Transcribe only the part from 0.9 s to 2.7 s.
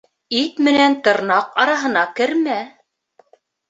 тырнаҡ араһына кермә.